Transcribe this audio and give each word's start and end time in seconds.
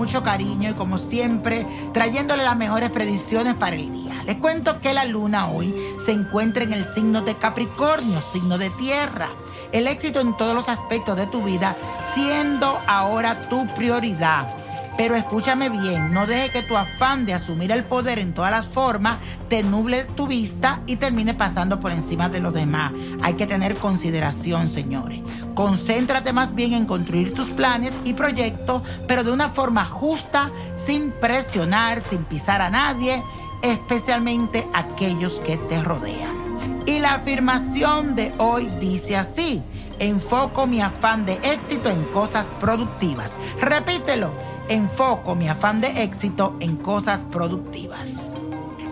Mucho 0.00 0.22
cariño 0.22 0.70
y 0.70 0.72
como 0.72 0.96
siempre, 0.96 1.66
trayéndole 1.92 2.42
las 2.42 2.56
mejores 2.56 2.88
predicciones 2.88 3.54
para 3.56 3.76
el 3.76 3.92
día. 3.92 4.22
Les 4.24 4.36
cuento 4.36 4.80
que 4.80 4.94
la 4.94 5.04
luna 5.04 5.48
hoy 5.48 5.74
se 6.06 6.12
encuentra 6.12 6.62
en 6.62 6.72
el 6.72 6.86
signo 6.86 7.20
de 7.20 7.34
Capricornio, 7.34 8.18
signo 8.32 8.56
de 8.56 8.70
tierra. 8.70 9.28
El 9.72 9.86
éxito 9.86 10.20
en 10.20 10.34
todos 10.38 10.54
los 10.54 10.70
aspectos 10.70 11.18
de 11.18 11.26
tu 11.26 11.42
vida 11.42 11.76
siendo 12.14 12.80
ahora 12.86 13.46
tu 13.50 13.66
prioridad. 13.74 14.59
Pero 15.00 15.16
escúchame 15.16 15.70
bien, 15.70 16.12
no 16.12 16.26
deje 16.26 16.50
que 16.50 16.62
tu 16.62 16.76
afán 16.76 17.24
de 17.24 17.32
asumir 17.32 17.72
el 17.72 17.84
poder 17.84 18.18
en 18.18 18.34
todas 18.34 18.50
las 18.50 18.68
formas 18.68 19.16
te 19.48 19.62
nuble 19.62 20.04
tu 20.14 20.26
vista 20.26 20.82
y 20.84 20.96
termine 20.96 21.32
pasando 21.32 21.80
por 21.80 21.90
encima 21.90 22.28
de 22.28 22.40
los 22.40 22.52
demás. 22.52 22.92
Hay 23.22 23.32
que 23.32 23.46
tener 23.46 23.76
consideración, 23.76 24.68
señores. 24.68 25.22
Concéntrate 25.54 26.34
más 26.34 26.54
bien 26.54 26.74
en 26.74 26.84
construir 26.84 27.32
tus 27.32 27.48
planes 27.48 27.94
y 28.04 28.12
proyectos, 28.12 28.82
pero 29.08 29.24
de 29.24 29.32
una 29.32 29.48
forma 29.48 29.86
justa, 29.86 30.50
sin 30.76 31.12
presionar, 31.12 32.02
sin 32.02 32.24
pisar 32.24 32.60
a 32.60 32.68
nadie, 32.68 33.22
especialmente 33.62 34.68
aquellos 34.74 35.40
que 35.40 35.56
te 35.56 35.82
rodean. 35.82 36.58
Y 36.84 36.98
la 36.98 37.14
afirmación 37.14 38.14
de 38.14 38.34
hoy 38.36 38.68
dice 38.82 39.16
así, 39.16 39.62
enfoco 39.98 40.66
mi 40.66 40.82
afán 40.82 41.24
de 41.24 41.38
éxito 41.42 41.88
en 41.88 42.04
cosas 42.12 42.48
productivas. 42.60 43.32
Repítelo, 43.62 44.30
enfoco 44.70 45.34
mi 45.34 45.48
afán 45.48 45.80
de 45.80 46.04
éxito 46.04 46.56
en 46.60 46.76
cosas 46.76 47.24
productivas. 47.24 48.30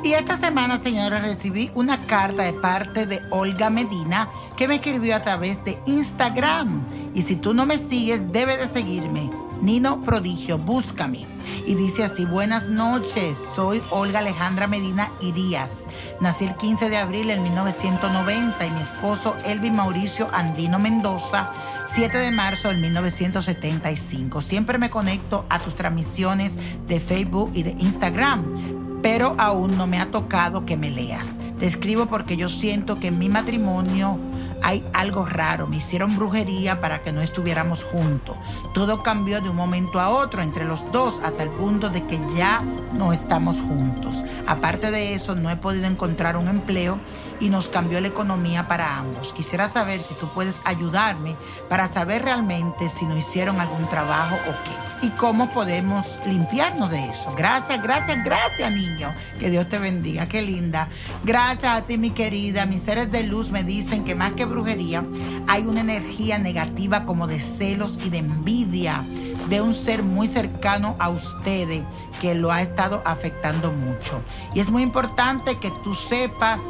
Y 0.03 0.13
esta 0.13 0.37
semana, 0.37 0.77
señores, 0.77 1.23
recibí 1.23 1.71
una 1.75 1.99
carta 2.07 2.43
de 2.43 2.53
parte 2.53 3.07
de 3.07 3.21
Olga 3.31 3.71
Medina 3.71 4.29
que 4.57 4.69
me 4.69 4.77
escribió 4.77 5.15
a 5.15 5.23
través 5.23 5.65
de 5.65 5.79
Instagram. 5.87 6.83
Y 7.15 7.23
si 7.23 7.37
tú 7.37 7.55
no 7.55 7.65
me 7.65 7.79
sigues, 7.79 8.33
debes 8.33 8.59
de 8.59 8.69
seguirme. 8.69 9.31
Nino 9.61 10.03
Prodigio, 10.03 10.59
búscame. 10.59 11.27
Y 11.67 11.75
dice 11.75 12.05
así, 12.05 12.25
buenas 12.25 12.67
noches, 12.67 13.39
soy 13.55 13.83
Olga 13.91 14.21
Alejandra 14.21 14.67
Medina 14.67 15.11
Irías. 15.21 15.79
Nací 16.21 16.47
el 16.47 16.55
15 16.57 16.91
de 16.91 16.97
abril 16.97 17.29
de 17.29 17.39
1990 17.39 18.67
y 18.67 18.71
mi 18.71 18.81
esposo 18.81 19.37
Elvin 19.45 19.77
Mauricio 19.77 20.29
Andino 20.33 20.79
Mendoza 20.79 21.53
7 21.99 22.17
de 22.17 22.31
marzo 22.31 22.69
del 22.69 22.79
1975. 22.79 24.41
Siempre 24.41 24.79
me 24.79 24.89
conecto 24.89 25.47
a 25.49 25.59
tus 25.59 25.75
transmisiones 25.75 26.53
de 26.87 27.01
Facebook 27.01 27.51
y 27.55 27.65
de 27.65 27.73
Instagram, 27.73 29.01
pero 29.03 29.35
aún 29.37 29.77
no 29.77 29.89
me 29.89 29.99
ha 29.99 30.09
tocado 30.13 30.65
que 30.65 30.77
me 30.77 30.93
leas. 30.93 31.29
Te 31.59 31.67
escribo 31.67 32.07
porque 32.07 32.37
yo 32.37 32.49
siento 32.49 33.01
que 33.01 33.09
en 33.09 33.19
mi 33.19 33.29
matrimonio 33.29 34.17
hay 34.63 34.85
algo 34.93 35.25
raro. 35.25 35.67
Me 35.67 35.79
hicieron 35.79 36.15
brujería 36.15 36.81
para 36.81 37.01
que 37.01 37.11
no 37.11 37.21
estuviéramos 37.21 37.83
juntos. 37.83 38.37
Todo 38.75 39.03
cambió 39.03 39.41
de 39.41 39.51
un 39.51 39.57
momento 39.57 39.99
a 39.99 40.11
otro 40.11 40.41
entre 40.41 40.67
los 40.67 40.89
dos 40.93 41.21
hasta 41.25 41.43
el 41.43 41.51
punto 41.51 41.91
de 41.91 42.07
que 42.07 42.21
ya 42.37 42.63
no 42.95 43.13
estamos 43.13 43.57
juntos. 43.57 44.23
Aparte 44.47 44.93
de 44.93 45.15
eso, 45.15 45.35
no 45.35 45.51
he 45.51 45.57
podido 45.57 45.87
encontrar 45.87 46.37
un 46.37 46.47
empleo 46.47 47.01
y 47.41 47.49
nos 47.51 47.69
cambió 47.69 48.01
la 48.01 48.09
economía 48.09 48.69
para 48.69 48.99
ambos. 48.99 49.33
Quisiera 49.33 49.69
saber 49.69 50.03
si 50.03 50.15
tú 50.15 50.29
puedes 50.29 50.57
ayudarme 50.65 51.37
para 51.69 51.89
saber 51.89 52.23
realmente 52.23 52.91
si 52.91 53.05
nos 53.07 53.19
hicieron 53.19 53.61
algún 53.61 53.89
trabajo 53.89 54.37
o 54.49 54.53
qué. 54.65 55.07
Y 55.07 55.11
cómo 55.11 55.49
podemos 55.51 56.07
limpiarnos 56.27 56.91
de 56.91 57.05
eso. 57.05 57.33
Gracias, 57.37 57.81
gracias, 57.83 58.25
gracias, 58.25 58.73
niño. 58.73 59.15
Que 59.39 59.49
Dios 59.49 59.69
te 59.69 59.79
bendiga. 59.79 60.27
Qué 60.27 60.43
linda. 60.43 60.89
Gracias 61.23 61.73
a 61.73 61.83
ti, 61.83 61.99
mi 61.99 62.11
querida. 62.11 62.67
Mis 62.67 62.83
seres 62.83 63.11
de 63.13 63.23
luz 63.23 63.51
me 63.51 63.63
dicen 63.63 64.05
que 64.05 64.17
más 64.17 64.33
que 64.33 64.45
brujería, 64.45 65.05
hay 65.47 65.67
una 65.67 65.83
energía 65.83 66.39
negativa 66.39 67.05
como 67.05 67.29
de 67.29 67.39
celos 67.39 67.97
y 68.05 68.11
de 68.11 68.19
envidia 68.19 69.05
de 69.49 69.63
un 69.63 69.73
ser 69.73 70.03
muy 70.03 70.29
cercano 70.29 70.97
a 70.99 71.09
ustedes 71.09 71.83
que 72.21 72.35
lo 72.35 72.51
ha 72.51 72.63
estado 72.63 73.03
afectando 73.05 73.73
mucho. 73.73 74.21
Y 74.55 74.61
es 74.61 74.71
muy 74.71 74.83
importante 74.83 75.59
que 75.59 75.71
tú 75.83 75.95
sepas 75.95 76.61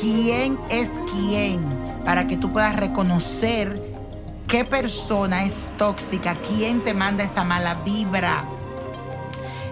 quién 0.00 0.58
es 0.70 0.88
quién 1.12 1.60
para 2.04 2.26
que 2.26 2.36
tú 2.36 2.52
puedas 2.52 2.74
reconocer 2.76 3.80
qué 4.48 4.64
persona 4.64 5.44
es 5.44 5.54
tóxica, 5.78 6.34
quién 6.48 6.80
te 6.80 6.94
manda 6.94 7.24
esa 7.24 7.44
mala 7.44 7.76
vibra. 7.84 8.42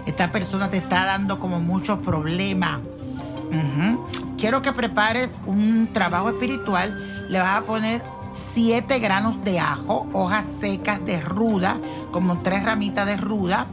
Esta 0.05 0.31
persona 0.31 0.69
te 0.69 0.77
está 0.77 1.05
dando 1.05 1.39
como 1.39 1.59
muchos 1.59 1.99
problemas. 1.99 2.79
Quiero 4.37 4.61
que 4.61 4.71
prepares 4.71 5.33
un 5.45 5.89
trabajo 5.91 6.29
espiritual. 6.29 7.27
Le 7.29 7.39
vas 7.39 7.57
a 7.57 7.61
poner 7.61 8.01
siete 8.53 8.99
granos 8.99 9.43
de 9.43 9.59
ajo, 9.59 10.07
hojas 10.13 10.45
secas 10.59 11.03
de 11.05 11.19
ruda, 11.19 11.77
como 12.11 12.37
tres 12.39 12.63
ramitas 12.63 13.05
de 13.05 13.17
ruda. 13.17 13.67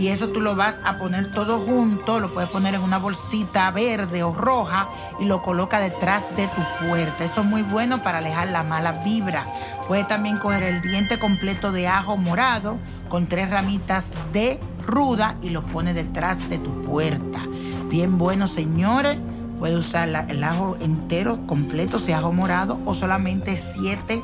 Y 0.00 0.08
eso 0.08 0.30
tú 0.30 0.40
lo 0.40 0.56
vas 0.56 0.80
a 0.82 0.96
poner 0.96 1.30
todo 1.30 1.58
junto, 1.58 2.20
lo 2.20 2.32
puedes 2.32 2.48
poner 2.48 2.74
en 2.74 2.80
una 2.80 2.96
bolsita 2.96 3.70
verde 3.70 4.22
o 4.22 4.32
roja 4.32 4.88
y 5.18 5.26
lo 5.26 5.42
coloca 5.42 5.78
detrás 5.78 6.24
de 6.38 6.48
tu 6.48 6.86
puerta. 6.88 7.22
Eso 7.22 7.42
es 7.42 7.46
muy 7.46 7.60
bueno 7.60 8.02
para 8.02 8.16
alejar 8.16 8.48
la 8.48 8.62
mala 8.62 8.92
vibra. 9.04 9.44
Puedes 9.88 10.08
también 10.08 10.38
coger 10.38 10.62
el 10.62 10.80
diente 10.80 11.18
completo 11.18 11.70
de 11.70 11.86
ajo 11.86 12.16
morado 12.16 12.78
con 13.10 13.26
tres 13.26 13.50
ramitas 13.50 14.06
de 14.32 14.58
ruda 14.86 15.36
y 15.42 15.50
lo 15.50 15.66
pones 15.66 15.94
detrás 15.94 16.48
de 16.48 16.56
tu 16.56 16.80
puerta. 16.80 17.42
Bien 17.90 18.16
bueno, 18.16 18.46
señores. 18.46 19.18
Puedes 19.58 19.76
usar 19.76 20.08
el 20.30 20.42
ajo 20.42 20.78
entero, 20.80 21.46
completo, 21.46 21.98
si 21.98 22.12
ajo 22.12 22.32
morado, 22.32 22.80
o 22.86 22.94
solamente 22.94 23.62
siete 23.74 24.22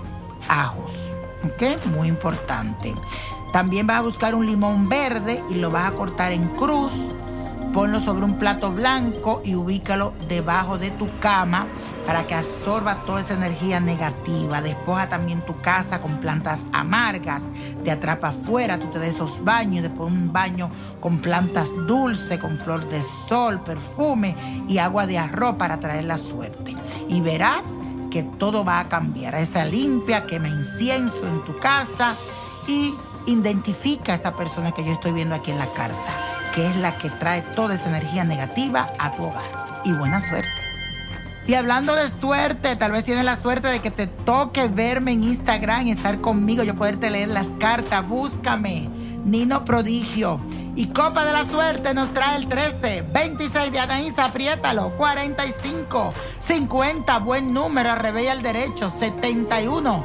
ajos. 0.48 0.92
¿Ok? 1.44 1.84
Muy 1.94 2.08
importante. 2.08 2.94
También 3.52 3.86
vas 3.86 3.98
a 3.98 4.02
buscar 4.02 4.34
un 4.34 4.46
limón 4.46 4.88
verde 4.88 5.42
y 5.50 5.54
lo 5.54 5.70
vas 5.70 5.86
a 5.86 5.94
cortar 5.94 6.32
en 6.32 6.48
cruz. 6.48 7.14
Ponlo 7.72 8.00
sobre 8.00 8.24
un 8.24 8.38
plato 8.38 8.72
blanco 8.72 9.42
y 9.44 9.54
ubícalo 9.54 10.14
debajo 10.28 10.78
de 10.78 10.90
tu 10.90 11.06
cama 11.20 11.66
para 12.06 12.26
que 12.26 12.34
absorba 12.34 13.02
toda 13.04 13.20
esa 13.20 13.34
energía 13.34 13.80
negativa. 13.80 14.62
Despoja 14.62 15.08
también 15.08 15.40
tu 15.42 15.60
casa 15.60 16.00
con 16.00 16.18
plantas 16.18 16.62
amargas. 16.72 17.42
Te 17.84 17.90
atrapa 17.90 18.28
afuera, 18.28 18.78
tú 18.78 18.86
te 18.86 18.98
des 18.98 19.16
esos 19.16 19.44
baños, 19.44 19.82
después 19.82 20.10
un 20.10 20.32
baño 20.32 20.70
con 21.00 21.18
plantas 21.18 21.70
dulces, 21.86 22.38
con 22.38 22.56
flor 22.58 22.88
de 22.88 23.02
sol, 23.28 23.60
perfume 23.60 24.36
y 24.68 24.78
agua 24.78 25.06
de 25.06 25.18
arroz 25.18 25.56
para 25.56 25.80
traer 25.80 26.04
la 26.04 26.18
suerte. 26.18 26.74
Y 27.08 27.20
verás 27.20 27.64
que 28.10 28.22
todo 28.22 28.64
va 28.64 28.80
a 28.80 28.88
cambiar. 28.88 29.34
Esa 29.34 29.64
limpia, 29.64 30.26
quema 30.26 30.48
incienso 30.48 31.26
en 31.26 31.44
tu 31.44 31.58
casa 31.58 32.14
y 32.66 32.94
identifica 33.26 34.12
a 34.12 34.16
esa 34.16 34.32
persona 34.32 34.72
que 34.72 34.84
yo 34.84 34.92
estoy 34.92 35.12
viendo 35.12 35.34
aquí 35.34 35.50
en 35.50 35.58
la 35.58 35.72
carta, 35.72 35.96
que 36.54 36.66
es 36.66 36.76
la 36.76 36.96
que 36.98 37.10
trae 37.10 37.42
toda 37.42 37.74
esa 37.74 37.88
energía 37.88 38.24
negativa 38.24 38.90
a 38.98 39.12
tu 39.12 39.24
hogar. 39.24 39.80
Y 39.84 39.92
buena 39.92 40.20
suerte. 40.20 40.66
Y 41.46 41.54
hablando 41.54 41.94
de 41.94 42.10
suerte, 42.10 42.74
tal 42.74 42.90
vez 42.90 43.04
tienes 43.04 43.24
la 43.24 43.36
suerte 43.36 43.68
de 43.68 43.78
que 43.78 43.92
te 43.92 44.08
toque 44.08 44.66
verme 44.66 45.12
en 45.12 45.22
Instagram 45.22 45.86
y 45.86 45.90
estar 45.92 46.20
conmigo, 46.20 46.64
yo 46.64 46.74
poderte 46.74 47.08
leer 47.08 47.28
las 47.28 47.46
cartas. 47.60 48.06
Búscame, 48.08 48.88
Nino 49.24 49.64
Prodigio. 49.64 50.40
Y 50.74 50.88
Copa 50.88 51.24
de 51.24 51.32
la 51.32 51.44
Suerte 51.44 51.94
nos 51.94 52.12
trae 52.12 52.36
el 52.36 52.48
13, 52.48 53.06
26 53.10 53.72
de 53.72 53.78
Anaísa, 53.78 54.26
apriétalo, 54.26 54.90
45, 54.98 56.12
50, 56.40 57.18
buen 57.20 57.54
número, 57.54 57.92
arrebella 57.92 58.32
al 58.32 58.42
derecho, 58.42 58.90
71, 58.90 60.04